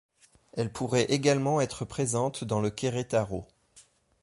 Elle 0.53 0.71
pourrait 0.73 1.05
également 1.13 1.61
être 1.61 1.85
présente 1.85 2.43
dans 2.43 2.59
le 2.59 2.71
Querétaro. 2.71 3.45